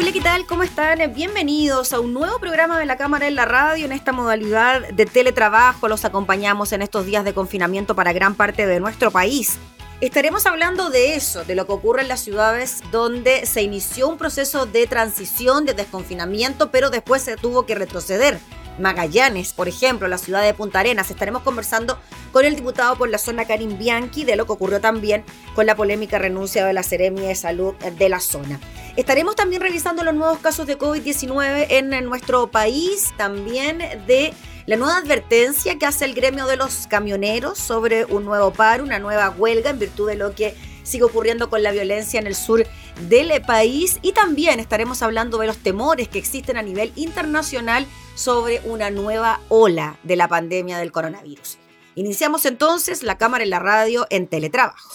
[0.00, 0.46] Hola, ¿qué tal?
[0.46, 0.98] ¿Cómo están?
[1.12, 5.04] Bienvenidos a un nuevo programa de la Cámara en la Radio en esta modalidad de
[5.04, 5.88] teletrabajo.
[5.88, 9.58] Los acompañamos en estos días de confinamiento para gran parte de nuestro país.
[10.00, 14.16] Estaremos hablando de eso, de lo que ocurre en las ciudades donde se inició un
[14.16, 18.40] proceso de transición, de desconfinamiento, pero después se tuvo que retroceder.
[18.80, 21.10] Magallanes, por ejemplo, la ciudad de Punta Arenas.
[21.10, 21.98] Estaremos conversando
[22.32, 25.76] con el diputado por la zona Karim Bianchi de lo que ocurrió también con la
[25.76, 28.60] polémica renuncia de la Seremia de Salud de la zona.
[28.96, 34.32] Estaremos también revisando los nuevos casos de COVID-19 en nuestro país, también de
[34.66, 38.98] la nueva advertencia que hace el gremio de los camioneros sobre un nuevo paro, una
[38.98, 42.66] nueva huelga en virtud de lo que sigue ocurriendo con la violencia en el sur
[43.08, 47.86] del país y también estaremos hablando de los temores que existen a nivel internacional
[48.20, 51.56] sobre una nueva ola de la pandemia del coronavirus.
[51.94, 54.90] Iniciamos entonces la cámara en la radio en teletrabajo.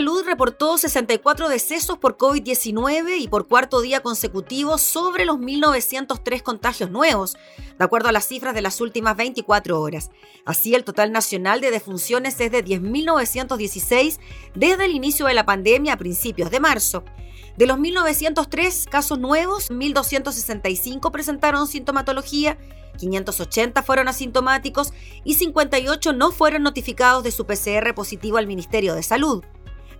[0.00, 6.90] Salud reportó 64 decesos por COVID-19 y por cuarto día consecutivo sobre los 1.903 contagios
[6.90, 7.36] nuevos,
[7.78, 10.10] de acuerdo a las cifras de las últimas 24 horas.
[10.46, 14.18] Así, el total nacional de defunciones es de 10.916
[14.54, 17.04] desde el inicio de la pandemia a principios de marzo.
[17.58, 22.56] De los 1.903 casos nuevos, 1.265 presentaron sintomatología
[22.96, 24.92] 580 fueron asintomáticos
[25.24, 29.44] y 58 no fueron notificados de su PCR positivo al Ministerio de Salud.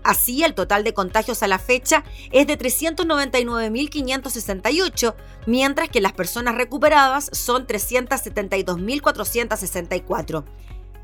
[0.02, 5.14] Así, el total de contagios a la fecha es de 399.568,
[5.46, 10.44] mientras que las personas recuperadas son 372.464.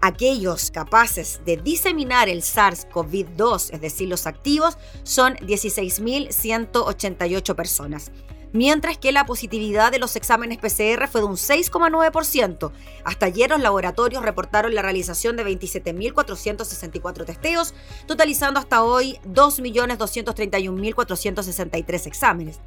[0.00, 8.12] Aquellos capaces de diseminar el SARS-CoV-2, es decir, los activos, son 16.188 personas
[8.52, 12.72] mientras que la positividad de los exámenes PCR fue de un 6,9%.
[13.04, 17.75] Hasta ayer los laboratorios reportaron la realización de 27.464 testeos,
[18.06, 22.60] totalizando hasta hoy 2.231.463 exámenes.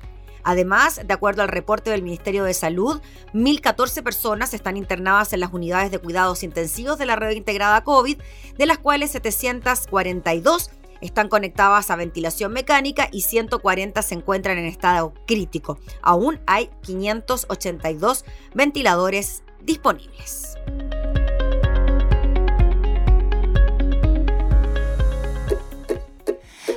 [0.44, 3.02] Además, de acuerdo al reporte del Ministerio de Salud,
[3.34, 8.18] 1.014 personas están internadas en las unidades de cuidados intensivos de la red integrada COVID,
[8.58, 10.72] de las cuales 742
[11.02, 15.80] están conectadas a ventilación mecánica y 140 se encuentran en estado crítico.
[16.02, 20.56] Aún hay 582 ventiladores disponibles.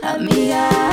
[0.02, 0.91] Amiga,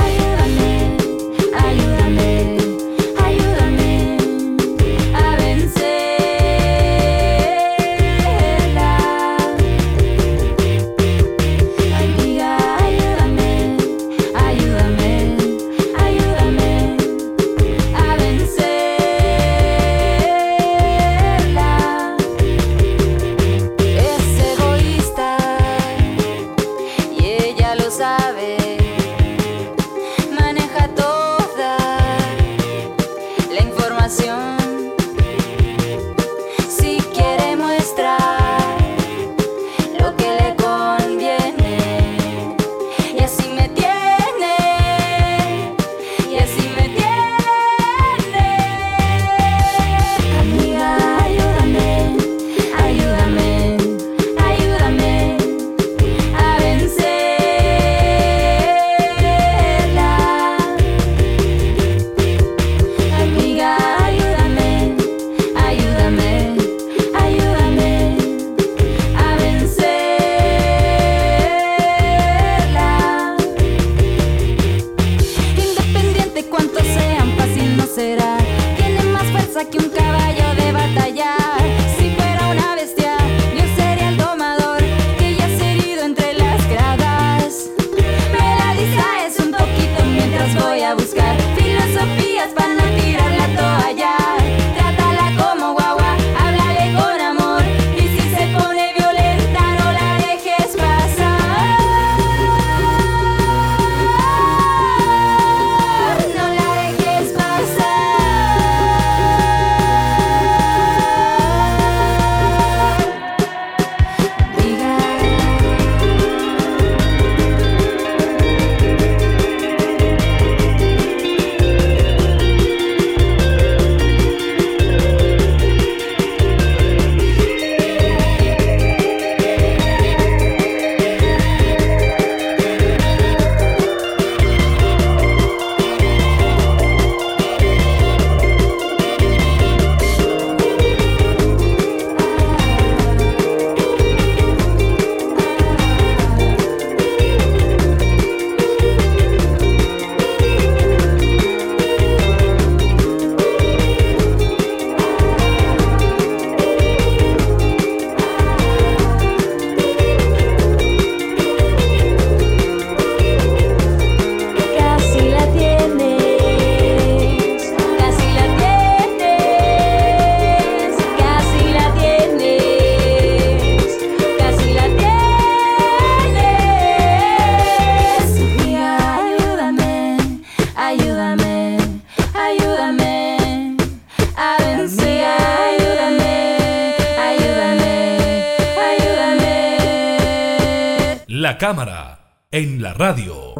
[191.60, 193.52] cámara, en la radio.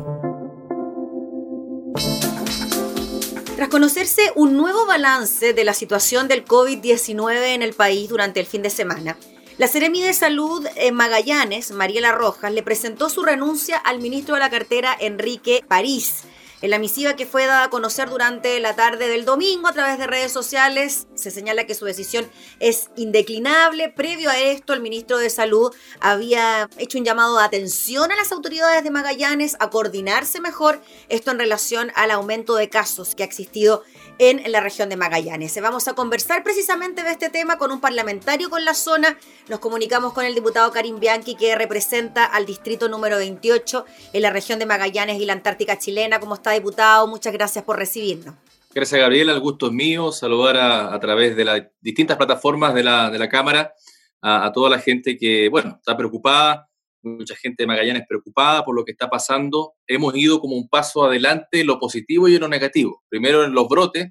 [3.56, 8.46] Tras conocerse un nuevo balance de la situación del COVID-19 en el país durante el
[8.46, 9.18] fin de semana,
[9.58, 14.40] La Seremi de Salud en Magallanes, Mariela Rojas, le presentó su renuncia al ministro de
[14.40, 16.24] la cartera Enrique París.
[16.62, 19.96] En la misiva que fue dada a conocer durante la tarde del domingo a través
[19.96, 23.88] de redes sociales, se señala que su decisión es indeclinable.
[23.88, 28.30] Previo a esto, el ministro de Salud había hecho un llamado de atención a las
[28.30, 33.26] autoridades de Magallanes a coordinarse mejor, esto en relación al aumento de casos que ha
[33.26, 33.82] existido
[34.20, 35.58] en la región de Magallanes.
[35.62, 39.16] Vamos a conversar precisamente de este tema con un parlamentario con la zona.
[39.48, 44.28] Nos comunicamos con el diputado Karim Bianchi, que representa al distrito número 28 en la
[44.28, 46.20] región de Magallanes y la Antártica chilena.
[46.20, 47.06] ¿Cómo está, diputado?
[47.06, 48.34] Muchas gracias por recibirnos.
[48.74, 49.32] Gracias, Gabriela.
[49.32, 50.12] El gusto es mío.
[50.12, 53.72] Saludar a, a través de las distintas plataformas de la, de la Cámara
[54.20, 56.69] a, a toda la gente que, bueno, está preocupada
[57.02, 59.74] mucha gente de Magallanes preocupada por lo que está pasando.
[59.86, 63.02] Hemos ido como un paso adelante en lo positivo y en lo negativo.
[63.08, 64.10] Primero en los brotes,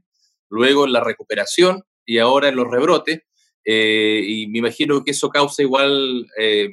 [0.50, 3.22] luego en la recuperación y ahora en los rebrotes.
[3.66, 6.70] Eh, y me imagino que eso causa igual eh,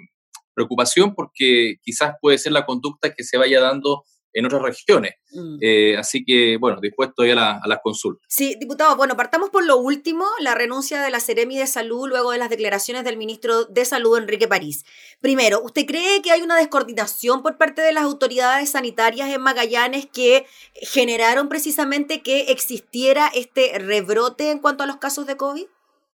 [0.54, 4.04] preocupación porque quizás puede ser la conducta que se vaya dando
[4.36, 5.14] en otras regiones.
[5.32, 5.56] Mm.
[5.62, 8.26] Eh, así que, bueno, dispuesto ya a, la, a, las consultas.
[8.28, 12.32] Sí, diputado, bueno, partamos por lo último, la renuncia de la Seremi de Salud luego
[12.32, 14.84] de las declaraciones del ministro de Salud, Enrique París.
[15.20, 20.06] Primero, ¿usted cree que hay una descoordinación por parte de las autoridades sanitarias en Magallanes
[20.06, 25.64] que generaron precisamente que existiera este rebrote en cuanto a los casos de COVID?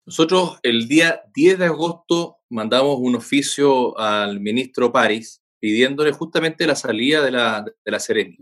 [0.07, 6.75] Nosotros el día 10 de agosto mandamos un oficio al ministro París pidiéndole justamente la
[6.75, 8.37] salida de la, de la Seremi.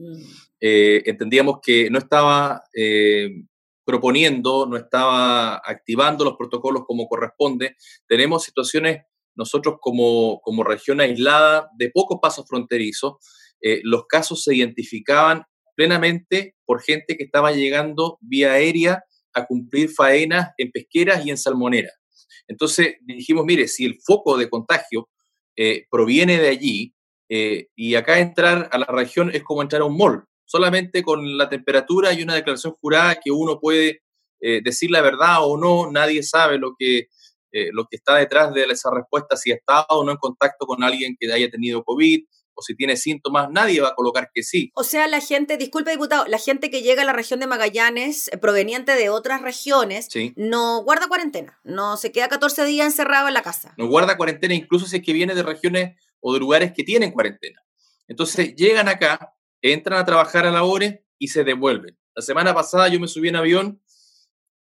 [0.59, 3.45] Eh, entendíamos que no estaba eh,
[3.85, 7.77] proponiendo, no estaba activando los protocolos como corresponde.
[8.09, 9.03] Tenemos situaciones
[9.35, 13.17] nosotros como, como región aislada de pocos pasos fronterizos.
[13.61, 15.45] Eh, los casos se identificaban
[15.77, 21.37] plenamente por gente que estaba llegando vía aérea a cumplir faenas en pesqueras y en
[21.37, 21.93] salmoneras.
[22.49, 25.11] Entonces dijimos, mire, si el foco de contagio
[25.91, 26.95] proviene de allí,
[27.33, 31.39] eh, y acá entrar a la región es como entrar a un mall, solamente con
[31.39, 34.03] la temperatura y una declaración jurada que uno puede
[34.41, 37.07] eh, decir la verdad o no, nadie sabe lo que,
[37.53, 40.67] eh, lo que está detrás de esa respuesta, si ha estado o no en contacto
[40.67, 44.43] con alguien que haya tenido COVID o si tiene síntomas, nadie va a colocar que
[44.43, 44.73] sí.
[44.75, 48.29] O sea, la gente, disculpe diputado, la gente que llega a la región de Magallanes
[48.41, 53.43] proveniente de otras regiones no guarda cuarentena, no se queda 14 días encerrado en la
[53.43, 53.73] casa.
[53.77, 57.13] No guarda cuarentena, incluso si es que viene de regiones o de lugares que tienen
[57.13, 57.61] cuarentena.
[58.09, 61.97] Entonces llegan acá, entran a trabajar a la hora y se devuelven.
[62.15, 63.83] La semana pasada yo me subí en avión,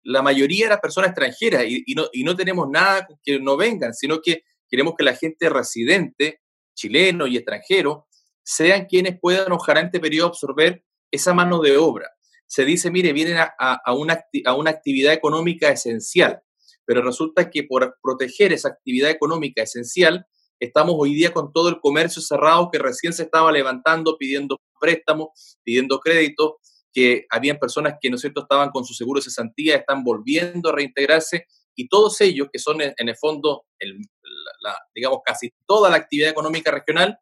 [0.04, 3.94] la mayoría eran personas extranjeras y, y, no, y no tenemos nada que no vengan,
[3.94, 6.40] sino que queremos que la gente residente,
[6.74, 8.08] chileno y extranjero,
[8.42, 12.10] sean quienes puedan ojalá en este periodo absorber esa mano de obra.
[12.46, 16.42] Se dice, mire, vienen a, a, una, a una actividad económica esencial,
[16.84, 20.26] pero resulta que por proteger esa actividad económica esencial,
[20.62, 25.58] Estamos hoy día con todo el comercio cerrado que recién se estaba levantando, pidiendo préstamos,
[25.64, 26.52] pidiendo créditos,
[26.92, 30.68] que habían personas que, ¿no es cierto?, estaban con su seguro de cesantía, están volviendo
[30.68, 33.64] a reintegrarse y todos ellos, que son en, el fondo,
[34.60, 37.18] la, digamos, casi toda la actividad económica regional,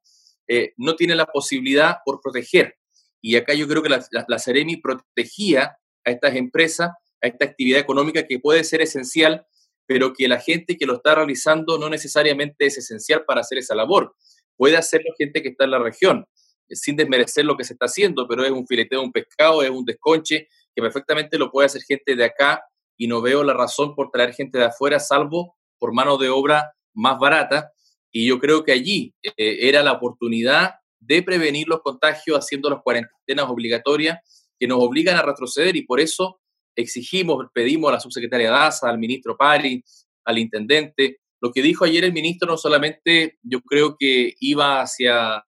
[0.47, 2.77] eh, no tienen la posibilidad por proteger.
[3.23, 4.39] Y acá yo creo que la, la, la
[4.83, 6.91] protegía a estas empresas,
[7.23, 9.47] a esta actividad económica que puede ser esencial
[9.91, 13.75] pero que la gente que lo está realizando no necesariamente es esencial para hacer esa
[13.75, 14.15] labor.
[14.57, 16.27] Puede hacerlo gente que está en la región,
[16.69, 19.71] sin desmerecer lo que se está haciendo, pero es un fileteo de un pescado, es
[19.71, 22.63] un desconche, que perfectamente lo puede hacer gente de acá
[22.97, 26.71] y no veo la razón por traer gente de afuera, salvo por mano de obra
[26.95, 27.73] más barata.
[28.13, 32.81] Y yo creo que allí eh, era la oportunidad de prevenir los contagios haciendo las
[32.85, 34.21] cuarentenas obligatorias
[34.57, 36.40] que nos obligan a retroceder y por eso
[36.77, 39.83] exigimos, pedimos a la subsecretaria Daza, al ministro Pari,
[40.25, 41.19] al intendente.
[41.41, 45.45] Lo que dijo ayer el ministro no solamente yo creo que iba hacia,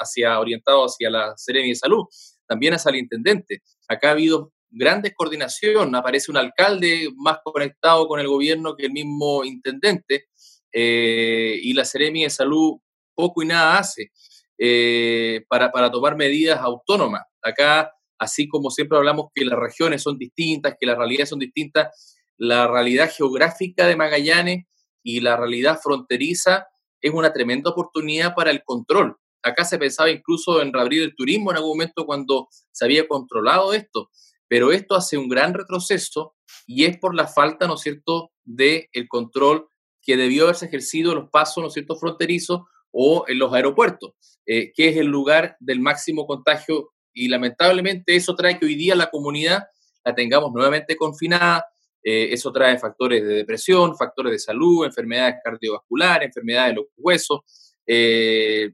[0.00, 2.04] hacia orientado hacia la Seremi de Salud,
[2.46, 3.62] también hacia el intendente.
[3.88, 8.92] Acá ha habido gran descoordinación, aparece un alcalde más conectado con el gobierno que el
[8.92, 10.26] mismo intendente,
[10.72, 12.78] eh, y la Seremi de Salud
[13.14, 14.10] poco y nada hace
[14.56, 17.22] eh, para, para tomar medidas autónomas.
[17.42, 17.92] Acá
[18.22, 22.68] así como siempre hablamos que las regiones son distintas, que las realidades son distintas, la
[22.68, 24.66] realidad geográfica de Magallanes
[25.02, 26.68] y la realidad fronteriza
[27.00, 29.16] es una tremenda oportunidad para el control.
[29.42, 33.74] Acá se pensaba incluso en reabrir el turismo en algún momento cuando se había controlado
[33.74, 34.08] esto,
[34.46, 38.86] pero esto hace un gran retroceso y es por la falta, ¿no es cierto?, del
[38.92, 39.66] el control
[40.00, 42.60] que debió haberse ejercido en los pasos, ¿no es cierto?, fronterizos
[42.92, 44.12] o en los aeropuertos,
[44.46, 48.94] eh, que es el lugar del máximo contagio y lamentablemente eso trae que hoy día
[48.94, 49.64] la comunidad
[50.04, 51.64] la tengamos nuevamente confinada,
[52.02, 57.40] eh, eso trae factores de depresión, factores de salud, enfermedades cardiovasculares, enfermedades de los huesos,
[57.86, 58.70] eh,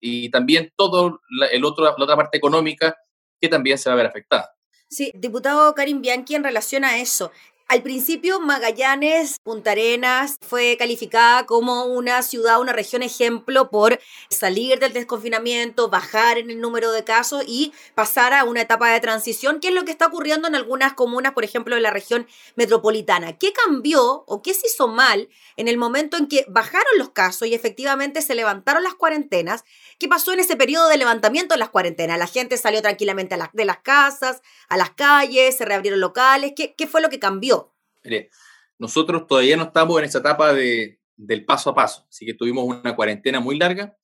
[0.00, 1.20] y también todo
[1.50, 2.96] el otro, la otra parte económica
[3.40, 4.54] que también se va a ver afectada.
[4.88, 7.30] Sí, diputado Karim Bianchi, en relación a eso,
[7.68, 14.78] al principio, Magallanes, Punta Arenas, fue calificada como una ciudad, una región ejemplo por salir
[14.78, 19.60] del desconfinamiento, bajar en el número de casos y pasar a una etapa de transición,
[19.60, 23.36] que es lo que está ocurriendo en algunas comunas, por ejemplo, en la región metropolitana.
[23.36, 27.48] ¿Qué cambió o qué se hizo mal en el momento en que bajaron los casos
[27.48, 29.64] y efectivamente se levantaron las cuarentenas?
[29.98, 32.18] ¿Qué pasó en ese periodo de levantamiento de las cuarentenas?
[32.18, 36.52] La gente salió tranquilamente de las casas, a las calles, se reabrieron locales.
[36.54, 37.74] ¿Qué, fue lo que cambió?
[38.04, 38.30] Mire,
[38.78, 42.64] nosotros todavía no estamos en esa etapa de, del paso a paso, así que tuvimos
[42.64, 43.96] una cuarentena muy larga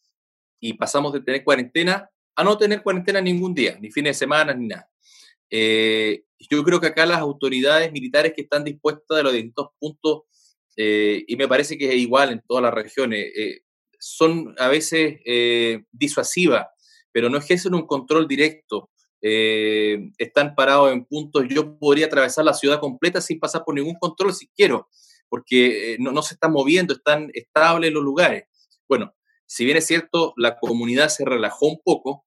[0.58, 4.52] y pasamos de tener cuarentena a no tener cuarentena ningún día, ni fines de semana,
[4.52, 4.90] ni nada.
[5.48, 10.22] Eh, yo creo que acá las autoridades militares que están dispuestas de los distintos puntos,
[10.76, 13.60] eh, y me parece que es igual en todas las regiones, eh,
[14.04, 15.20] son a veces
[15.92, 16.66] disuasivas,
[17.12, 18.90] pero no ejercen un control directo
[19.26, 21.46] eh, están parados en puntos.
[21.49, 24.90] Yo podría atravesar la ciudad completa sin pasar por ningún control si quiero,
[25.30, 28.44] porque eh, no, se están moviendo, están estables los lugares.
[28.87, 29.14] Bueno,
[29.46, 32.26] si bien es cierto, la comunidad se relajó un poco,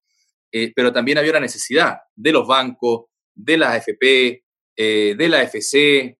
[0.50, 4.42] eh, pero también había una necesidad de los bancos, de las AFP,
[4.76, 6.18] de la FC,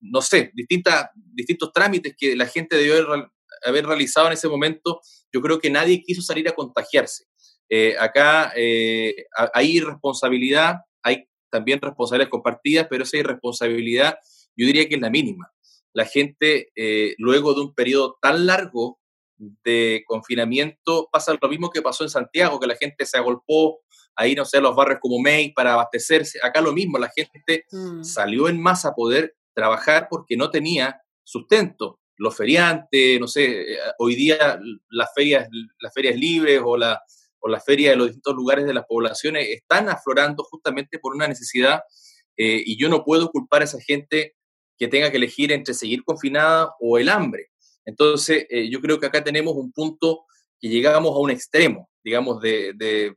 [0.00, 3.30] no sé, distintas, distintos trámites que la gente debió
[3.66, 5.00] haber realizado en ese momento.
[5.32, 7.24] Yo creo que nadie quiso salir a contagiarse.
[7.68, 9.14] Eh, acá eh,
[9.52, 14.18] hay responsabilidad, hay también responsabilidades compartidas, pero esa irresponsabilidad
[14.56, 15.50] yo diría que es la mínima.
[15.92, 18.98] La gente, eh, luego de un periodo tan largo
[19.38, 23.80] de confinamiento, pasa lo mismo que pasó en Santiago, que la gente se agolpó
[24.14, 26.38] ahí, no sé, los barrios como May para abastecerse.
[26.42, 28.02] Acá lo mismo, la gente mm.
[28.02, 31.98] salió en masa a poder trabajar porque no tenía sustento.
[32.16, 34.58] Los feriantes, no sé, hoy día
[34.88, 35.48] las ferias,
[35.80, 37.00] las ferias libres o la,
[37.40, 41.28] o la feria de los distintos lugares de las poblaciones están aflorando justamente por una
[41.28, 41.82] necesidad
[42.36, 44.34] eh, y yo no puedo culpar a esa gente
[44.78, 47.48] que tenga que elegir entre seguir confinada o el hambre.
[47.84, 50.24] Entonces, eh, yo creo que acá tenemos un punto
[50.60, 53.16] que llegamos a un extremo, digamos, de, de,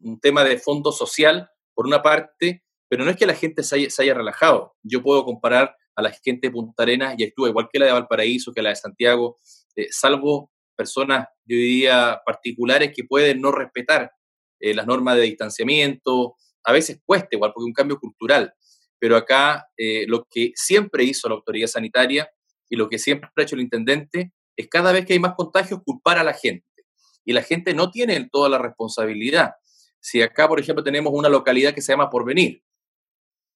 [0.00, 3.88] un tema de fondo social, por una parte, pero no es que la gente se
[3.98, 4.74] haya, relajado.
[4.82, 7.92] Yo puedo comparar a la gente de Punta Arenas y actúa igual que la de
[7.92, 9.38] Valparaíso, que la de Santiago,
[9.74, 14.12] eh, salvo personas, yo diría, particulares que pueden no respetar
[14.60, 18.54] eh, las normas de distanciamiento, a veces cuesta igual, porque es un cambio cultural,
[19.00, 22.30] pero acá eh, lo que siempre hizo la autoridad sanitaria
[22.70, 25.80] y lo que siempre ha hecho el intendente es cada vez que hay más contagios
[25.84, 26.64] culpar a la gente.
[27.24, 29.50] Y la gente no tiene toda la responsabilidad.
[29.98, 32.62] Si acá, por ejemplo, tenemos una localidad que se llama Porvenir,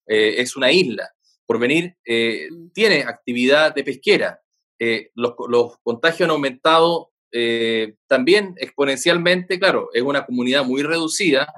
[0.08, 1.08] eh, es una isla.
[1.46, 2.70] Porvenir mm.
[2.72, 4.40] tiene actividad de pesquera.
[5.14, 11.50] los, los, contagios han aumentado eh, también exponencialmente, claro, es una comunidad muy reducida,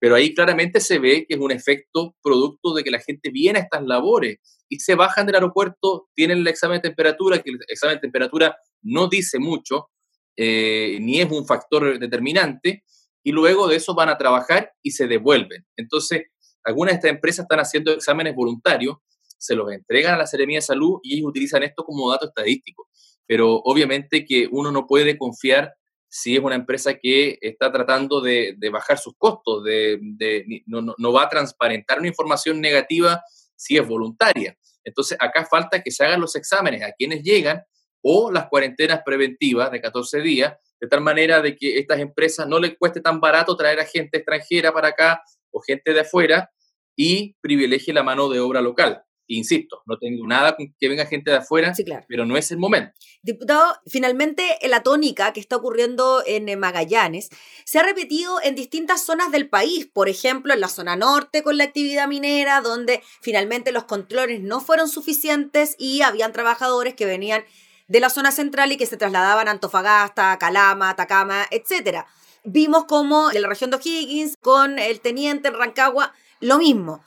[0.00, 3.60] pero ahí claramente se ve que es un efecto producto de que la gente viene
[3.60, 7.60] a estas labores y se bajan del aeropuerto, tienen el examen de temperatura, que el
[7.68, 9.90] examen de temperatura no dice mucho,
[10.36, 12.82] eh, ni es un factor determinante,
[13.22, 15.64] y luego de eso van a trabajar y se devuelven.
[15.76, 16.24] Entonces,
[16.64, 18.96] algunas de estas empresas están haciendo exámenes voluntarios,
[19.36, 22.88] se los entregan a la Seremía de Salud y ellos utilizan esto como dato estadístico
[23.26, 25.74] pero obviamente que uno no puede confiar
[26.08, 29.98] si es una empresa que está tratando de, bajar sus costos, de,
[30.66, 33.20] no, va a transparentar una información negativa
[33.56, 34.56] si es voluntaria.
[34.84, 37.64] Entonces, acá falta que se hagan los exámenes a quienes llegan
[38.00, 42.60] o las cuarentenas preventivas de 14 días, de tal manera de que estas empresas no
[42.60, 46.50] les cueste tan barato traer a gente extranjera para acá o gente de afuera
[46.94, 49.03] y privilegie la mano de obra local.
[49.26, 51.72] Insisto, no tengo nada con que venga gente de afuera,
[52.08, 52.92] pero no es el momento.
[53.22, 57.30] Diputado, finalmente la tónica que está ocurriendo en eh, Magallanes
[57.64, 61.56] se ha repetido en distintas zonas del país, por ejemplo en la zona norte con
[61.56, 67.44] la actividad minera, donde finalmente los controles no fueron suficientes y habían trabajadores que venían
[67.88, 72.04] de la zona central y que se trasladaban a Antofagasta, Calama, Atacama, etc.
[72.44, 77.02] Vimos como en la región de O'Higgins, con el teniente en Rancagua, lo mismo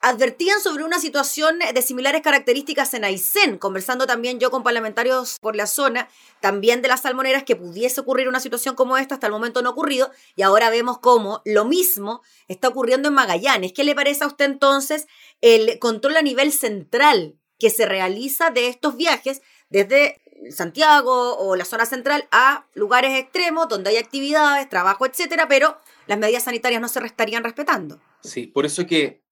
[0.00, 5.56] advertían sobre una situación de similares características en Aysén, conversando también yo con parlamentarios por
[5.56, 6.08] la zona,
[6.40, 9.70] también de las salmoneras, que pudiese ocurrir una situación como esta, hasta el momento no
[9.70, 13.72] ha ocurrido, y ahora vemos cómo lo mismo está ocurriendo en Magallanes.
[13.72, 15.06] ¿Qué le parece a usted entonces
[15.40, 21.64] el control a nivel central que se realiza de estos viajes desde Santiago o la
[21.64, 26.88] zona central a lugares extremos donde hay actividades, trabajo, etcétera, pero las medidas sanitarias no
[26.88, 28.00] se estarían respetando?
[28.22, 29.22] Sí, por eso que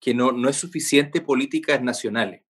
[0.00, 2.42] que no, no es suficiente políticas nacionales.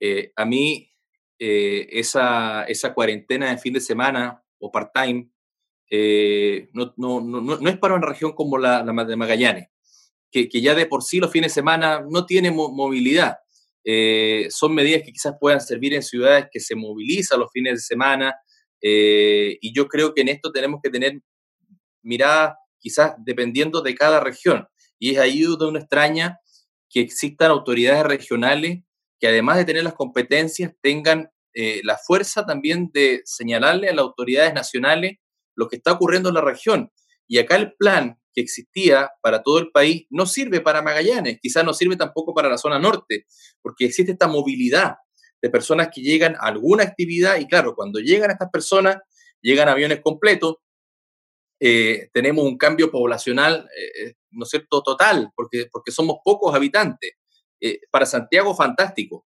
[0.00, 0.92] Eh, a mí,
[1.38, 5.30] eh, esa, esa cuarentena de fin de semana o part-time
[5.90, 9.68] eh, no, no, no, no, es para una región como la, la de Magallanes,
[10.30, 13.36] que, que, ya de por sí los fines de semana no tiene mo movilidad.
[14.50, 18.34] Son medidas que quizás puedan servir en ciudades que se movilizan los fines de semana
[18.82, 21.20] y yo creo que en esto tenemos que tener
[22.02, 24.66] mirada quizás dependiendo de cada región.
[24.98, 26.40] Y es ahí donde uno extraña
[26.88, 28.80] que existan autoridades regionales
[29.18, 34.02] que además de tener las competencias tengan eh, la fuerza también de señalarle a las
[34.02, 35.16] autoridades nacionales
[35.54, 36.92] lo que está ocurriendo en la región.
[37.26, 41.64] Y acá el plan que existía para todo el país no sirve para Magallanes, quizás
[41.64, 43.26] no sirve tampoco para la zona norte,
[43.62, 44.96] porque existe esta movilidad
[45.40, 48.98] de personas que llegan a alguna actividad y claro, cuando llegan estas personas,
[49.40, 50.56] llegan aviones completos,
[51.60, 57.12] eh, tenemos un cambio poblacional, eh, ¿no es cierto?, total, porque, porque somos pocos habitantes.
[57.60, 59.24] Eh, para Santiago, fantástico.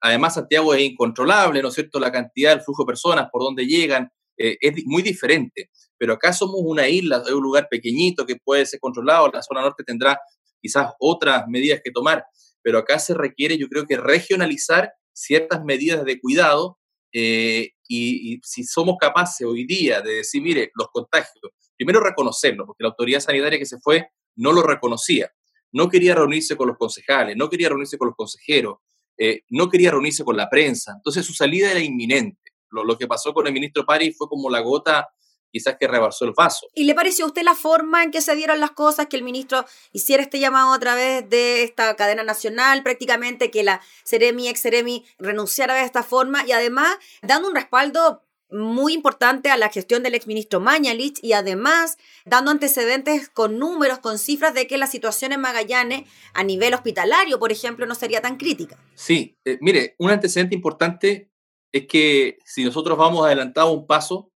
[0.00, 3.66] además, Santiago es incontrolable, ¿no es cierto?, la cantidad, el flujo de personas, por donde
[3.66, 5.70] llegan, es muy diferente.
[5.96, 9.60] Pero acá somos una isla, es un lugar pequeñito que puede ser controlado, la zona
[9.62, 10.18] norte tendrá
[10.60, 12.24] quizás otras medidas que tomar,
[12.62, 16.78] pero acá se requiere, yo creo que regionalizar ciertas medidas de cuidado
[17.16, 22.66] eh, y, y, si somos capaces hoy día de decir, mire, los contagios, primero reconocerlo,
[22.66, 25.30] porque la autoridad sanitaria que se fue no lo reconocía,
[25.70, 28.78] no quería reunirse con los concejales, no quería reunirse con los consejeros,
[29.16, 32.40] eh, no quería reunirse con la prensa, entonces su salida era inminente.
[32.70, 35.08] Lo, lo que pasó con el ministro París fue como la gota
[35.54, 36.66] quizás que rebasó el vaso.
[36.74, 39.22] ¿Y le pareció a usted la forma en que se dieron las cosas, que el
[39.22, 44.62] ministro hiciera este llamado a través de esta cadena nacional, prácticamente que la Ceremi, ex
[44.62, 50.02] Ceremi, renunciara de esta forma y además dando un respaldo muy importante a la gestión
[50.02, 55.30] del exministro Mañalich y además dando antecedentes con números, con cifras de que la situación
[55.30, 58.76] en Magallanes a nivel hospitalario, por ejemplo, no sería tan crítica.
[58.94, 61.30] Sí, eh, mire, un antecedente importante
[61.72, 64.30] es que si nosotros vamos adelantado un paso,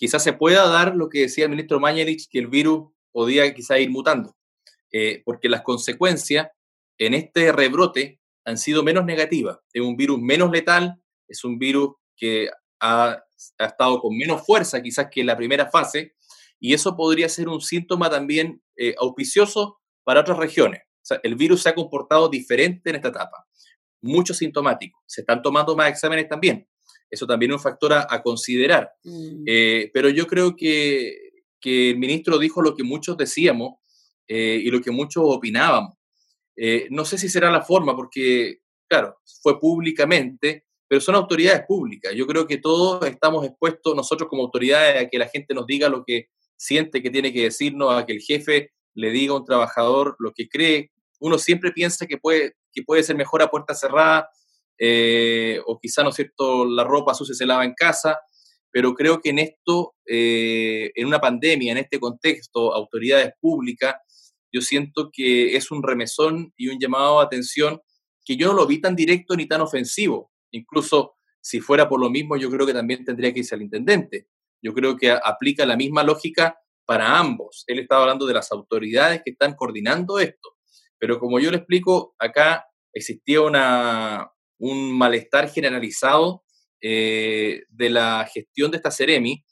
[0.00, 3.80] quizás se pueda dar lo que decía el ministro Mañalich, que el virus podía quizás
[3.80, 4.34] ir mutando,
[4.90, 6.48] eh, porque las consecuencias
[6.98, 9.58] en este rebrote han sido menos negativas.
[9.74, 12.48] Es un virus menos letal, es un virus que
[12.80, 13.22] ha,
[13.58, 16.14] ha estado con menos fuerza quizás que en la primera fase,
[16.58, 20.80] y eso podría ser un síntoma también eh, auspicioso para otras regiones.
[21.22, 23.46] El virus se ha comportado diferente en esta etapa,
[24.00, 25.02] mucho sintomático.
[25.06, 26.66] Se están tomando más exámenes también.
[27.10, 28.90] Eso también es un factor a, a considerar.
[29.02, 29.44] Mm.
[29.46, 33.74] Eh, pero yo creo que, que, el ministro dijo lo que muchos decíamos
[34.28, 35.94] eh, y lo que muchos opinábamos.
[36.56, 42.12] Eh, no sé si será la forma, porque, claro, fue públicamente, pero son autoridades públicas.
[42.14, 45.88] Yo creo que todos estamos expuestos, nosotros como autoridades, a que la gente nos diga
[45.88, 49.44] lo que siente que tiene que decirnos, a que el jefe le diga a un
[49.44, 50.90] trabajador lo que cree.
[51.18, 54.28] Uno siempre piensa que puede, que puede ser mejor a puerta cerrada,
[54.82, 58.18] eh, o quizá, ¿no es cierto?, la ropa sucia se lava en casa,
[58.72, 63.96] pero creo que en esto, eh, en una pandemia, en este contexto, autoridades públicas,
[64.52, 67.80] yo siento que es un remesón y un llamado a atención
[68.24, 70.32] que yo no lo vi tan directo ni tan ofensivo.
[70.50, 74.28] Incluso si fuera por lo mismo, yo creo que también tendría que irse al intendente.
[74.62, 77.64] Yo creo que aplica la misma lógica para ambos.
[77.66, 80.56] Él estaba hablando de las autoridades que están coordinando esto.
[80.98, 86.44] Pero como yo le explico, acá existía una, un malestar generalizado
[86.80, 89.44] eh, de la gestión de esta Ceremi.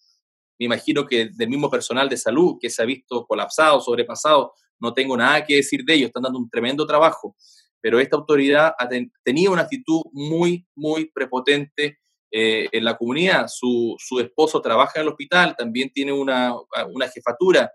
[0.59, 4.95] Me imagino que del mismo personal de salud que se ha visto colapsado, sobrepasado, no
[4.95, 7.37] tengo nada que decir de ellos, están dando un tremendo trabajo,
[7.81, 11.99] pero esta autoridad ten, tenía una actitud muy, muy prepotente
[12.31, 13.47] eh, en la comunidad.
[13.49, 16.55] Su, su, esposo trabaja en el hospital, también tiene una,
[16.93, 17.73] una jefatura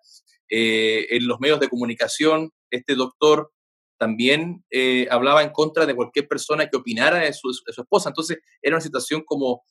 [0.49, 2.51] eh, en los medios de comunicación.
[2.69, 3.51] Este doctor
[4.03, 8.09] también eh, hablaba en contra de cualquier persona que opinara de su, esposa.
[8.09, 9.63] Entonces era una situación como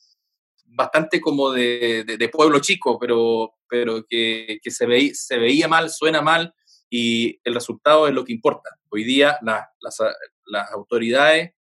[0.64, 6.54] bastante como de, pueblo chico, pero, pero que, se, veía, se, veía mal, suena mal
[6.88, 8.70] y el resultado es lo que importa.
[8.88, 9.98] Hoy día la, las,
[10.46, 11.52] las, autoridades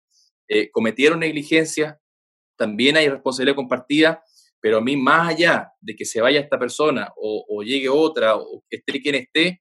[0.46, 2.00] eh, cometieron negligencia,
[2.54, 4.22] también hay responsabilidad compartida,
[4.61, 8.37] pero a mí más allá de que se vaya esta persona o, o llegue otra
[8.37, 9.61] o esté quien esté,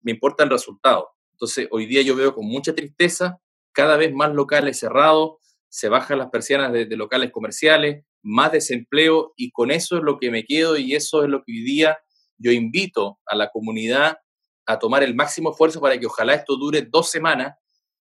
[0.00, 3.38] me importa el resultado entonces, hoy día yo veo con mucha tristeza
[3.72, 5.36] cada vez más locales cerrados,
[5.68, 10.18] se bajan las persianas de, de, locales comerciales, más desempleo y con eso es lo
[10.18, 11.96] que me quedo y eso es lo que hoy día
[12.38, 14.18] yo invito a la comunidad
[14.66, 17.54] a tomar el máximo esfuerzo para que ojalá esto dure dos semanas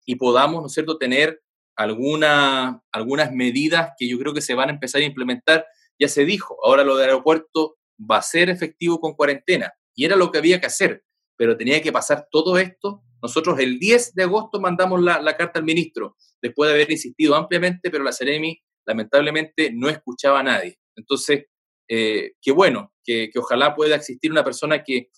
[0.06, 1.39] y podamos, ¿no es cierto?, tener
[1.76, 5.68] alguna, algunas medidas que yo creo que se van a empezar a implementar.
[6.00, 10.15] Ya se dijo, ahora lo del aeropuerto va a ser efectivo con cuarentena y era
[10.15, 11.04] lo que había que hacer,
[11.38, 15.66] pero tenía que pasar todo esto Nosotros el 10 de agosto mandamos la, carta al
[15.66, 20.80] ministro, después de haber insistido ampliamente, pero la Ceremi lamentablemente no escuchaba a nadie.
[20.96, 21.46] Entonces,
[21.88, 25.10] eh, qué bueno, que, que, ojalá pueda existir una persona que,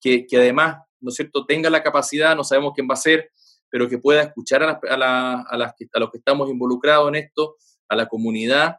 [0.00, 3.30] que, que, además, ¿no es cierto?, tenga la capacidad, no sabemos quién va a ser,
[3.70, 7.16] pero que pueda escuchar a, a, la, a, las, a los que estamos involucrados en
[7.16, 7.56] esto,
[7.88, 8.76] a la comunidad,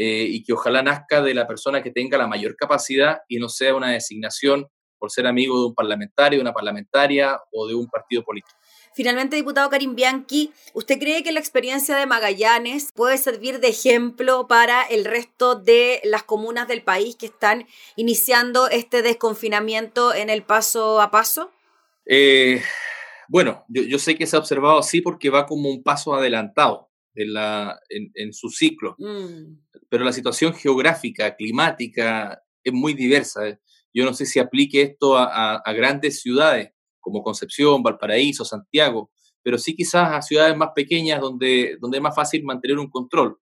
[0.00, 3.48] eh, y que ojalá nazca de la persona que tenga la mayor capacidad y no
[3.48, 7.88] sea una designación por ser amigo de un parlamentario, de una parlamentaria o de un
[7.88, 8.56] partido político.
[8.94, 14.48] Finalmente, diputado Karim Bianchi, ¿usted cree que la experiencia de Magallanes puede servir de ejemplo
[14.48, 20.42] para el resto de las comunas del país que están iniciando este desconfinamiento en el
[20.42, 21.52] paso a paso?
[22.06, 22.60] Eh,
[23.28, 26.90] bueno, yo, yo, sé que se ha observado así porque va como un paso adelantado
[27.14, 29.58] en, la, en, en su ciclo, mm.
[29.88, 33.58] pero la situación geográfica, climática, es muy diversa.
[33.98, 39.10] Yo no sé si aplique esto a, grandes ciudades como Concepción, Valparaíso, Santiago,
[39.42, 43.40] pero sí quizás a ciudades más pequeñas donde, donde es más fácil mantener un control.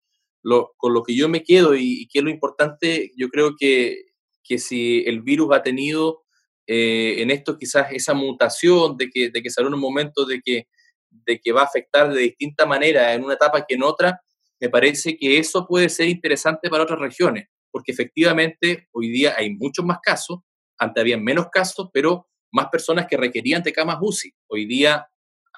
[0.42, 4.06] Con lo que yo me quedo y, y, que es lo importante, yo creo que,
[4.42, 6.24] que si el virus ha tenido
[6.66, 10.40] eh, en esto quizás esa mutación de que, de que salió en un momento de
[10.40, 10.66] que,
[11.10, 14.20] de que va a afectar de distinta manera en una etapa que en otra,
[14.58, 19.54] me parece que eso puede ser interesante para otras regiones, porque efectivamente hoy día hay
[19.54, 20.40] muchos más casos,
[20.78, 24.32] antes había menos casos, pero más personas que requerían de camas UCI.
[24.48, 25.06] Hoy día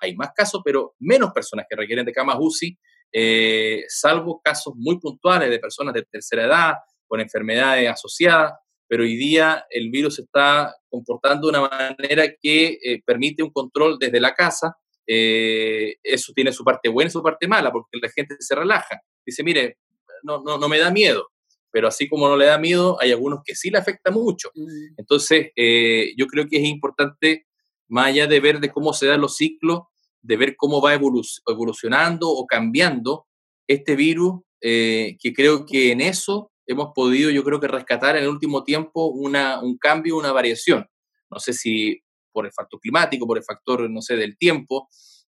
[0.01, 2.77] hay más casos, pero menos personas que requieren de camas UCI,
[3.13, 6.75] eh, salvo casos muy puntuales de personas de tercera edad,
[7.07, 8.55] con enfermedades asociadas,
[8.89, 13.51] pero hoy día el virus se está comportando de una manera que eh, permite un
[13.51, 14.77] control desde la casa.
[15.07, 19.01] Eh, eso tiene su parte buena y su parte mala, porque la gente se relaja.
[19.25, 19.79] Dice, mire,
[20.23, 21.32] no, no, no me da miedo
[21.73, 24.51] pero así como no le da miedo, hay algunos que sí le afecta mucho.
[24.55, 24.95] Mm.
[24.99, 27.47] Entonces, eh, yo creo que es importante,
[27.89, 29.81] más allá de ver de cómo se dan los ciclos,
[30.21, 33.27] de ver cómo va evolucionando o cambiando
[33.67, 38.25] este virus, eh, que creo que en eso hemos podido, yo creo que rescatar en
[38.25, 40.87] el último tiempo una, un cambio, una variación.
[41.31, 44.89] No sé si por el factor climático, por el factor, no sé, del tiempo.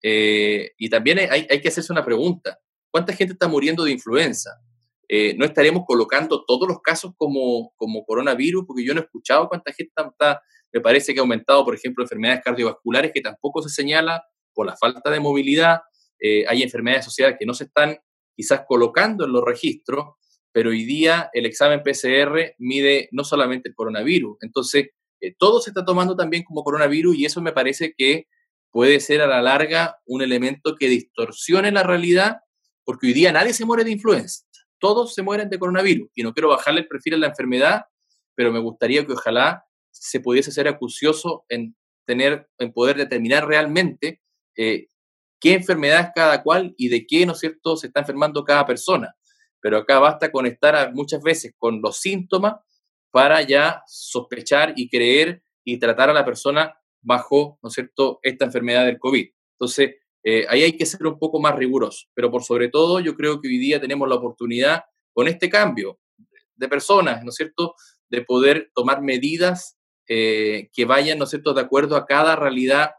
[0.02, 2.60] Eh, y también hay, hay que hacerse una pregunta.
[2.92, 4.52] ¿Cuánta gente está muriendo de influenza?
[5.08, 9.48] Eh, no estaremos colocando todos los casos como, como coronavirus, porque yo no he escuchado
[9.48, 10.42] cuánta gente está,
[10.74, 14.76] me parece que ha aumentado, por ejemplo, enfermedades cardiovasculares que tampoco se señala por la
[14.76, 15.82] falta de movilidad,
[16.20, 17.98] eh, hay enfermedades asociadas que no se están
[18.36, 20.16] quizás colocando en los registros,
[20.52, 24.90] pero hoy día el examen PCR mide no solamente el coronavirus, entonces
[25.22, 28.28] eh, todo se está tomando también como coronavirus y eso me parece que
[28.72, 32.38] puede ser a la larga un elemento que distorsione la realidad,
[32.84, 34.45] porque hoy día nadie se muere de influenza
[34.86, 36.12] todos se mueren de coronavirus.
[36.14, 37.86] Y no quiero bajarle el perfil a la enfermedad,
[38.36, 44.22] pero me gustaría que ojalá se pudiese ser acucioso en tener, en poder determinar realmente
[44.56, 44.90] eh,
[45.40, 48.64] qué enfermedad es cada cual y de qué, ¿no es cierto?, se está enfermando cada
[48.68, 49.16] persona.
[49.60, 52.58] Pero acá basta conectar a, muchas veces con los síntomas
[53.10, 58.46] para ya sospechar y creer y tratar a la persona bajo, ¿no es cierto?, esta
[58.46, 59.28] enfermedad del COVID.
[59.54, 59.96] Entonces,
[60.28, 63.40] eh, ahí hay que ser un poco más riguroso, pero por sobre todo yo creo
[63.40, 64.82] que hoy día tenemos la oportunidad
[65.14, 66.00] con este cambio
[66.56, 67.76] de personas, ¿no es cierto?,
[68.10, 72.92] de poder tomar medidas eh, que vayan, ¿no es cierto?, de acuerdo a cada realidad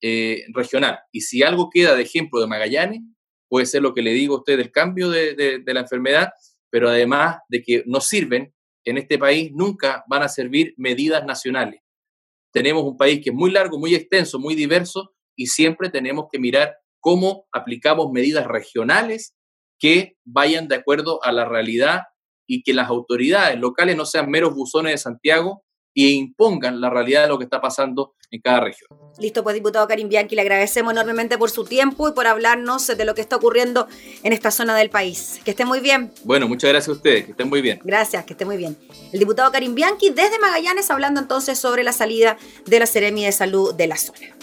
[0.00, 1.00] eh, regional.
[1.10, 3.00] Y si algo queda de ejemplo de Magallanes,
[3.48, 6.30] puede ser lo que le digo a usted del cambio de, la enfermedad,
[6.70, 11.80] pero además de que no sirven en este país, nunca van a servir medidas nacionales.
[12.52, 16.38] Tenemos un país que es muy largo, muy extenso, muy diverso, y siempre tenemos que
[16.38, 19.34] mirar cómo aplicamos medidas regionales
[19.78, 22.02] que vayan de acuerdo a la realidad
[22.46, 25.62] y que las autoridades locales no sean meros buzones de Santiago
[25.94, 28.88] e impongan la realidad de lo que está pasando en cada región.
[29.18, 33.04] Listo, pues diputado Karim Bianchi, le agradecemos enormemente por su tiempo y por hablarnos de
[33.04, 33.86] lo que está ocurriendo
[34.22, 35.40] en esta zona del país.
[35.44, 36.12] Que esté muy bien.
[36.24, 37.80] Bueno, muchas gracias a ustedes, que estén muy bien.
[37.84, 38.76] Gracias, que esté muy bien.
[39.12, 43.32] El diputado Karim Bianchi desde Magallanes hablando entonces sobre la salida de la Seremi de
[43.32, 44.38] Salud de la zona.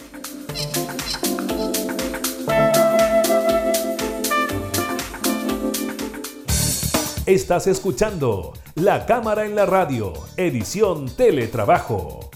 [7.26, 12.30] Estás escuchando La Cámara en la Radio, edición Teletrabajo,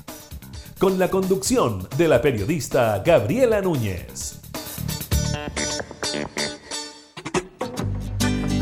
[0.81, 4.40] con la conducción de la periodista Gabriela Núñez.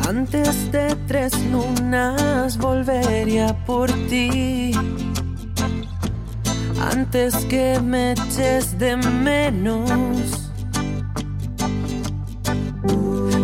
[0.07, 4.73] Antes de tres lunas volvería por ti
[6.81, 10.51] antes que me eches de menos.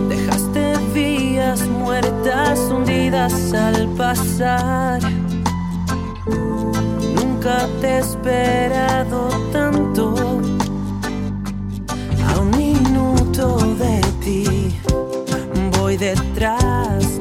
[0.08, 5.00] Dejaste vías muertas hundidas al pasar.
[7.14, 10.14] Nunca te he esperado tanto.
[12.28, 14.74] A un minuto de ti
[15.78, 17.13] voy detrás.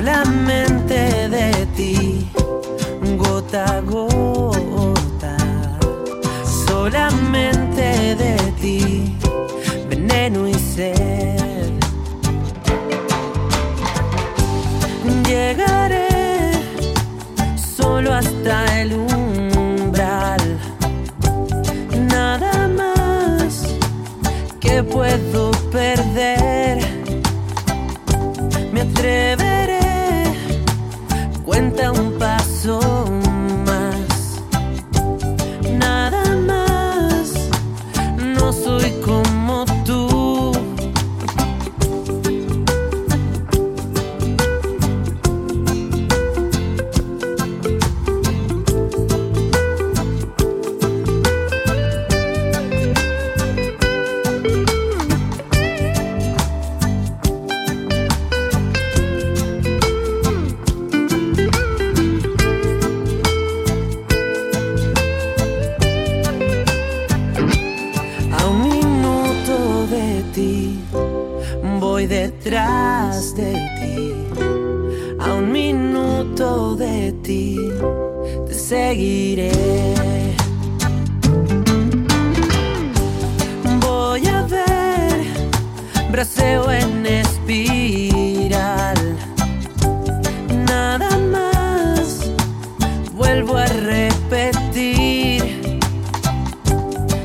[0.00, 2.26] Solamente de ti,
[3.18, 5.36] gota a gota,
[6.66, 9.14] solamente de ti,
[9.90, 11.70] veneno y sed.
[15.28, 16.52] Llegaré
[17.76, 20.58] solo hasta el umbral,
[22.08, 23.68] nada más
[24.60, 26.78] que puedo perder.
[28.72, 29.29] Me atreveré,
[86.10, 88.96] braceo en espiral.
[90.66, 92.30] Nada más,
[93.12, 95.42] vuelvo a repetir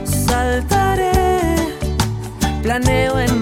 [0.05, 1.55] saltaré,
[2.61, 3.34] planeo enrededor.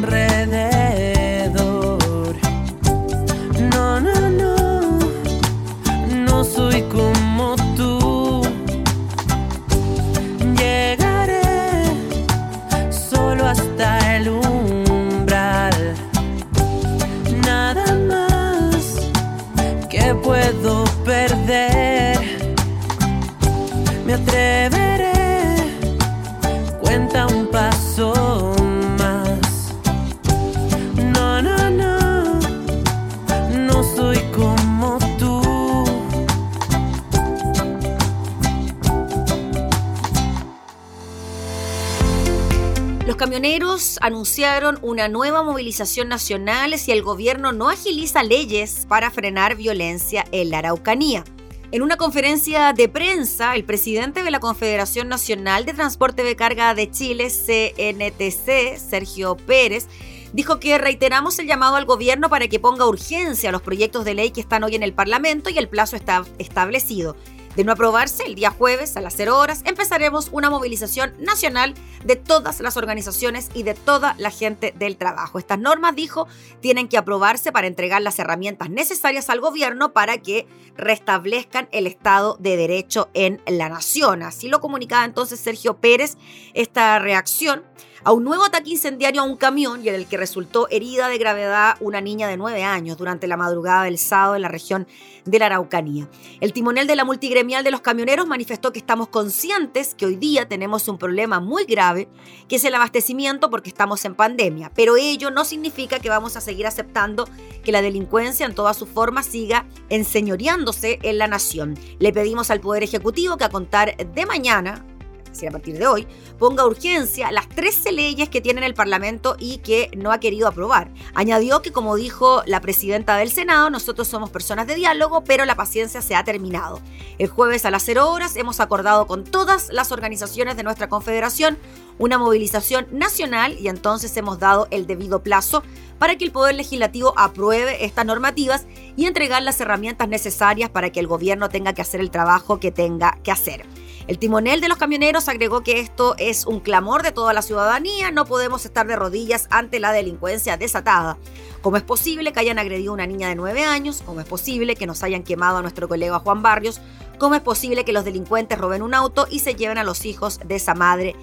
[44.01, 50.49] Anunciaron una nueva movilización nacional si el gobierno no agiliza leyes para frenar violencia en
[50.49, 51.23] la Araucanía.
[51.71, 56.73] En una conferencia de prensa, el presidente de la Confederación Nacional de Transporte de Carga
[56.73, 59.87] de Chile, CNTC, Sergio Pérez,
[60.33, 64.15] dijo que reiteramos el llamado al gobierno para que ponga urgencia a los proyectos de
[64.15, 67.15] ley que están hoy en el Parlamento y el plazo está establecido.
[67.55, 72.15] De no aprobarse, el día jueves a las 0 horas empezaremos una movilización nacional de
[72.15, 75.37] todas las organizaciones y de toda la gente del trabajo.
[75.37, 76.27] Estas normas, dijo,
[76.61, 82.37] tienen que aprobarse para entregar las herramientas necesarias al gobierno para que restablezcan el Estado
[82.39, 84.23] de Derecho en la nación.
[84.23, 86.17] Así lo comunicaba entonces Sergio Pérez
[86.55, 87.63] esta reacción
[88.05, 91.17] a un nuevo ataque incendiario a un camión y en el que resultó herida de
[91.17, 94.87] gravedad una niña de 9 años durante la madrugada del sábado en la región
[95.25, 96.09] de la Araucanía.
[96.41, 100.47] El timonel de la multigremial de los camioneros manifestó que estamos conscientes que hoy día
[100.49, 102.09] tenemos un problema muy grave,
[102.49, 106.41] que es el abastecimiento porque estamos en pandemia, pero ello no significa que vamos a
[106.41, 107.27] seguir aceptando
[107.63, 111.77] que la delincuencia en todas sus formas siga enseñoreándose en la nación.
[111.99, 114.85] Le pedimos al Poder Ejecutivo que a contar de mañana,
[115.33, 116.07] decir, a partir de hoy,
[116.39, 120.91] ponga urgencia las 13 leyes que tiene el Parlamento y que no ha querido aprobar.
[121.13, 125.55] Añadió que, como dijo la presidenta del Senado, nosotros somos personas de diálogo, pero la
[125.55, 126.81] paciencia se ha terminado.
[127.17, 131.57] El jueves a las 0 horas hemos acordado con todas las organizaciones de nuestra confederación
[131.99, 135.63] una movilización nacional y entonces hemos dado el debido plazo
[135.99, 138.65] para que el Poder Legislativo apruebe estas normativas
[138.95, 142.71] y entregar las herramientas necesarias para que el gobierno tenga que hacer el trabajo que
[142.71, 143.65] tenga que hacer.
[144.07, 148.11] El timonel de los camioneros agregó que esto es un clamor de toda la ciudadanía,
[148.11, 151.17] no podemos estar de rodillas ante la delincuencia desatada.
[151.61, 154.03] ¿Cómo es posible que hayan agredido a una niña de 9 años?
[154.05, 156.81] ¿Cómo es posible que nos hayan quemado a nuestro colega Juan Barrios?
[157.17, 160.41] ¿Cómo es posible que los delincuentes roben un auto y se lleven a los hijos
[160.45, 161.15] de esa madre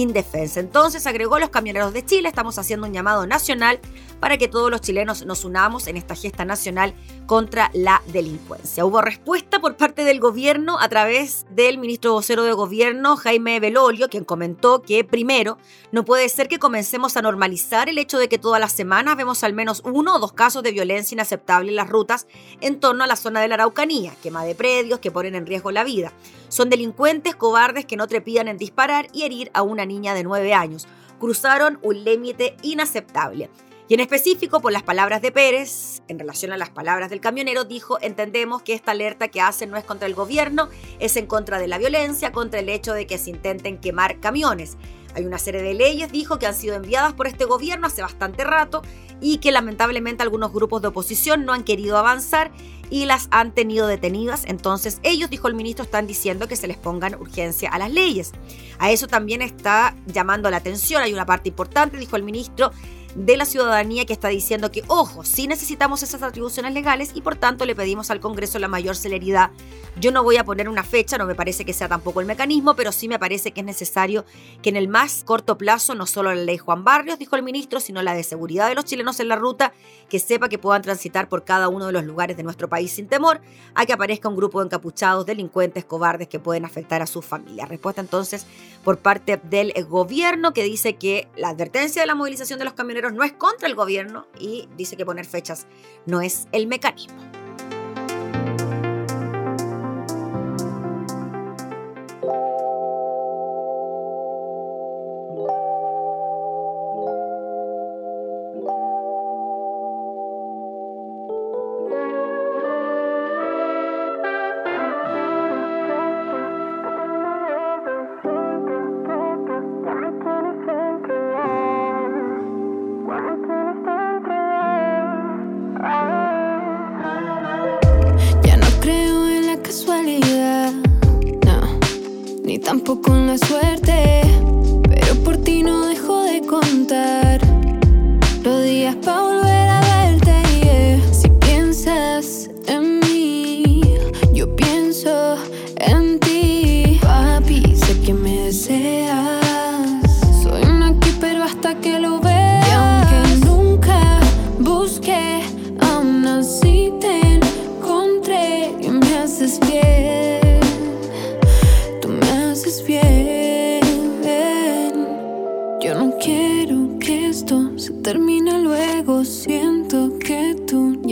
[0.00, 0.60] indefensa.
[0.60, 3.80] Entonces agregó los camioneros de Chile, estamos haciendo un llamado nacional
[4.20, 6.94] para que todos los chilenos nos unamos en esta gesta nacional
[7.26, 8.84] contra la delincuencia.
[8.84, 14.08] Hubo respuesta por parte del gobierno a través del ministro vocero de gobierno, Jaime Belolio,
[14.08, 15.58] quien comentó que primero,
[15.92, 19.44] no puede ser que comencemos a normalizar el hecho de que todas las semanas vemos
[19.44, 22.26] al menos uno o dos casos de violencia inaceptable en las rutas
[22.60, 25.70] en torno a la zona de la Araucanía, quema de predios que ponen en riesgo
[25.70, 26.12] la vida.
[26.56, 30.54] Son delincuentes cobardes que no trepidan en disparar y herir a una niña de 9
[30.54, 30.88] años.
[31.20, 33.50] Cruzaron un límite inaceptable.
[33.88, 37.64] Y en específico, por las palabras de Pérez, en relación a las palabras del camionero,
[37.64, 41.58] dijo, entendemos que esta alerta que hacen no es contra el gobierno, es en contra
[41.58, 44.78] de la violencia, contra el hecho de que se intenten quemar camiones.
[45.14, 48.44] Hay una serie de leyes, dijo, que han sido enviadas por este gobierno hace bastante
[48.44, 48.80] rato
[49.20, 52.50] y que lamentablemente algunos grupos de oposición no han querido avanzar
[52.90, 54.44] y las han tenido detenidas.
[54.46, 58.32] Entonces ellos, dijo el ministro, están diciendo que se les pongan urgencia a las leyes.
[58.78, 61.02] A eso también está llamando la atención.
[61.02, 62.70] Hay una parte importante, dijo el ministro,
[63.16, 67.34] de la ciudadanía que está diciendo que, ojo, sí necesitamos esas atribuciones legales y por
[67.34, 69.50] tanto le pedimos al Congreso la mayor celeridad.
[69.98, 72.76] Yo no voy a poner una fecha, no me parece que sea tampoco el mecanismo,
[72.76, 74.26] pero sí me parece que es necesario
[74.60, 77.80] que en el más corto plazo, no solo la ley Juan Barrios, dijo el ministro,
[77.80, 79.72] sino la de seguridad de los chilenos en la ruta,
[80.10, 83.08] que sepa que puedan transitar por cada uno de los lugares de nuestro país sin
[83.08, 83.40] temor
[83.74, 87.66] a que aparezca un grupo de encapuchados, delincuentes, cobardes que pueden afectar a sus familias.
[87.70, 88.46] Respuesta entonces
[88.84, 93.05] por parte del gobierno que dice que la advertencia de la movilización de los camioneros
[93.10, 95.66] no es contra el gobierno y dice que poner fechas
[96.06, 97.35] no es el mecanismo.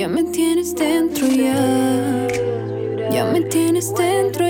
[0.04, 2.28] Ya me tienes dentro ya.
[3.10, 4.43] Ya me tienes dentro.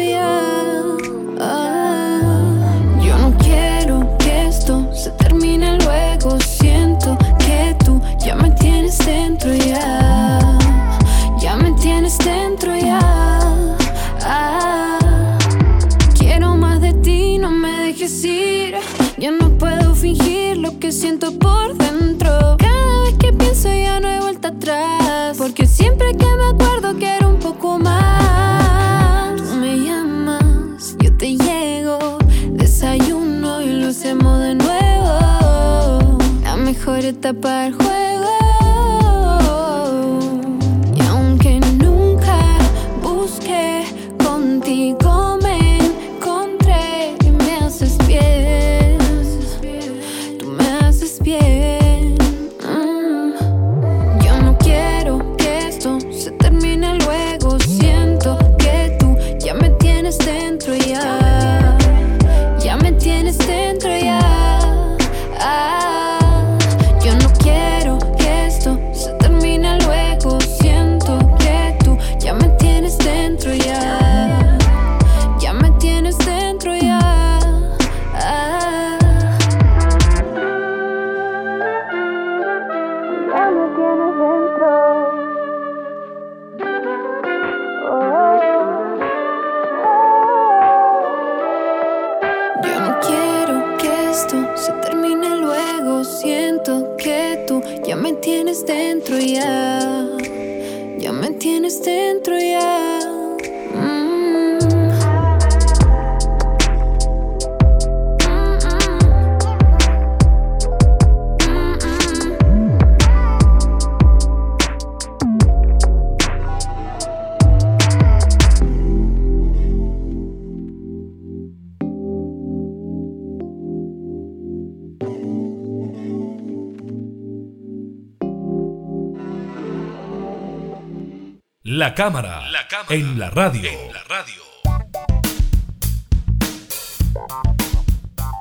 [131.85, 132.43] La cámara,
[132.89, 133.71] en, la radio.
[133.71, 134.43] en la radio.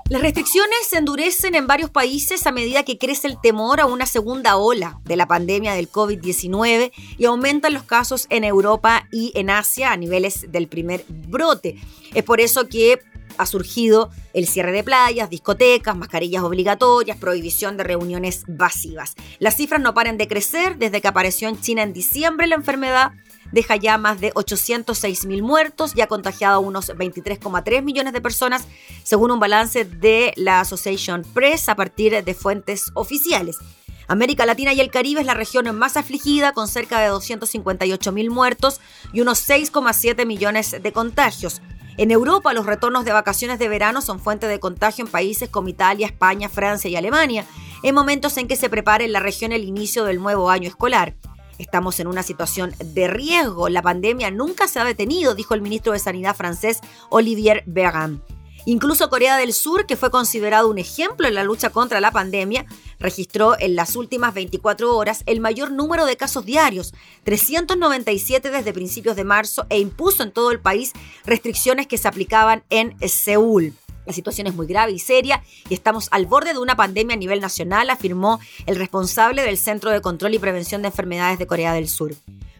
[0.08, 4.06] Las restricciones se endurecen en varios países a medida que crece el temor a una
[4.06, 9.50] segunda ola de la pandemia del COVID-19 y aumentan los casos en Europa y en
[9.50, 11.76] Asia a niveles del primer brote.
[12.14, 13.02] Es por eso que
[13.38, 19.16] ha surgido el cierre de playas, discotecas, mascarillas obligatorias, prohibición de reuniones masivas.
[19.40, 23.12] Las cifras no paran de crecer desde que apareció en China en diciembre la enfermedad
[23.54, 28.20] deja ya más de 806 mil muertos y ha contagiado a unos 23,3 millones de
[28.20, 28.68] personas,
[29.04, 33.60] según un balance de la Association Press a partir de fuentes oficiales.
[34.08, 38.32] América Latina y el Caribe es la región más afligida, con cerca de 258 mil
[38.32, 38.82] muertos
[39.14, 41.62] y unos 6,7 millones de contagios.
[41.98, 45.70] En Europa, los retornos de vacaciones de verano son fuente de contagio en países como
[45.70, 47.46] Italia, España, Francia y Alemania,
[47.84, 51.16] en momentos en que se prepara en la región el inicio del nuevo año escolar.
[51.58, 53.70] Estamos en una situación de riesgo.
[53.70, 56.80] La pandemia nunca se ha detenido, dijo el ministro de Sanidad francés
[57.10, 58.22] Olivier Véran.
[58.66, 62.66] Incluso Corea del Sur, que fue considerado un ejemplo en la lucha contra la pandemia,
[62.98, 66.94] registró en las últimas 24 horas el mayor número de casos diarios,
[67.26, 70.94] 397 desde principios de marzo, e impuso en todo el país
[71.26, 73.74] restricciones que se aplicaban en Seúl.
[74.06, 77.20] La situación es muy grave y seria y estamos al borde de una pandemia a
[77.20, 81.74] nivel nacional, afirmó el responsable del Centro de Control y Prevención de Enfermedades de Corea
[81.74, 82.14] del Sur.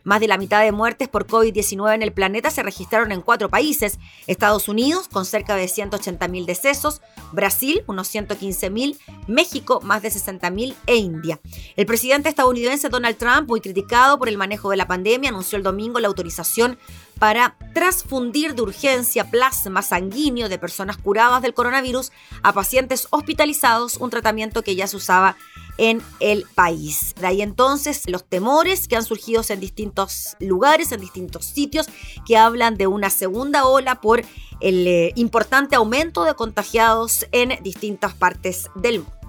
[0.04, 3.50] Más de la mitad de muertes por COVID-19 en el planeta se registraron en cuatro
[3.50, 4.00] países.
[4.28, 7.02] Estados Unidos, con cerca de 180.000 decesos,
[7.32, 8.98] Brasil, unos 115.000,
[9.28, 11.40] México, más de 60.000 e India.
[11.76, 15.64] El presidente estadounidense Donald Trump, muy criticado por el manejo de la pandemia, anunció el
[15.64, 16.78] domingo la autorización
[17.20, 24.10] para transfundir de urgencia plasma sanguíneo de personas curadas del coronavirus a pacientes hospitalizados, un
[24.10, 25.38] tratamiento que ya se usaba
[25.78, 27.14] en el país.
[27.20, 31.88] De ahí entonces los temores que han surgido en distintos lugares, en distintos sitios,
[32.26, 34.24] que hablan de una segunda ola por
[34.60, 39.23] el eh, importante aumento de contagiados en distintas partes del mundo.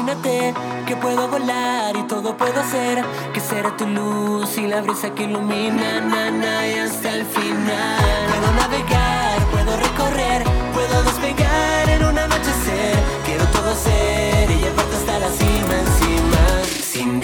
[0.00, 0.54] Imagínate
[0.86, 3.04] que puedo volar y todo puedo hacer.
[3.32, 8.28] Que será tu luz y la brisa que ilumina, na, y hasta el final.
[8.28, 12.96] Puedo navegar, puedo recorrer, puedo despegar en un anochecer.
[13.26, 16.42] Quiero todo ser y llevarte hasta la cima encima,
[16.82, 17.20] sin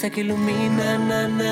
[0.00, 1.49] brisa que ilumina na, na,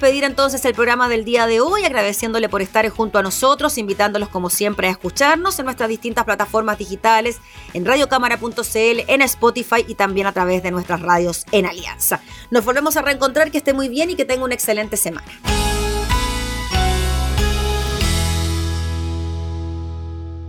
[0.00, 4.30] despedir entonces el programa del día de hoy, agradeciéndole por estar junto a nosotros, invitándolos
[4.30, 7.38] como siempre a escucharnos en nuestras distintas plataformas digitales,
[7.74, 12.22] en radiocámara.cl, en Spotify y también a través de nuestras radios en Alianza.
[12.50, 15.28] Nos volvemos a reencontrar, que esté muy bien y que tenga una excelente semana.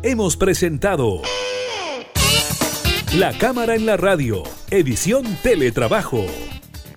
[0.02, 1.24] Hemos presentado
[3.16, 6.26] La Cámara en la Radio, edición Teletrabajo.